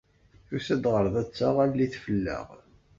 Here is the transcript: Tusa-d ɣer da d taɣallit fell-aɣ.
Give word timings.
Tusa-d 0.47 0.83
ɣer 0.93 1.05
da 1.13 1.21
d 1.27 1.29
taɣallit 1.37 1.93
fell-aɣ. 2.03 2.47